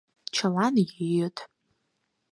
Чылан 0.35 0.75
йӱыт. 0.89 1.37